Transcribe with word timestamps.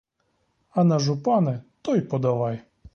А 0.71 0.83
на 0.83 0.99
жупани 0.99 1.57
то 1.81 1.95
й 1.95 2.01
подавай! 2.01 2.61